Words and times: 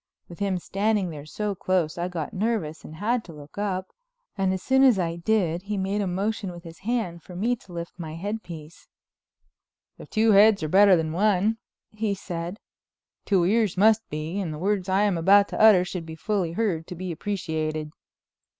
With 0.27 0.39
him 0.39 0.57
standing 0.57 1.11
there 1.11 1.27
so 1.27 1.53
close 1.53 1.95
I 1.95 2.07
got 2.07 2.33
nervous 2.33 2.83
and 2.83 2.95
had 2.95 3.23
to 3.25 3.33
look 3.33 3.59
up, 3.59 3.91
and 4.35 4.51
as 4.51 4.63
soon 4.63 4.81
as 4.81 4.97
I 4.97 5.17
did 5.17 5.61
it 5.61 5.61
he 5.67 5.77
made 5.77 6.01
a 6.01 6.07
motion 6.07 6.51
with 6.51 6.63
his 6.63 6.79
hand 6.79 7.21
for 7.21 7.35
me 7.35 7.55
to 7.57 7.71
lift 7.71 7.99
my 7.99 8.15
headpiece. 8.15 8.87
"If 9.99 10.09
two 10.09 10.31
heads 10.31 10.63
are 10.63 10.67
better 10.67 10.95
than 10.95 11.11
one," 11.13 11.59
he 11.91 12.15
said, 12.15 12.59
"two 13.25 13.43
ears 13.43 13.77
must 13.77 14.01
be; 14.09 14.39
and 14.39 14.51
the 14.51 14.57
words 14.57 14.89
I 14.89 15.03
am 15.03 15.19
about 15.19 15.47
to 15.49 15.61
utter 15.61 15.85
should 15.85 16.07
be 16.07 16.15
fully 16.15 16.53
heard 16.53 16.87
to 16.87 16.95
be 16.95 17.11
appreciated." 17.11 17.91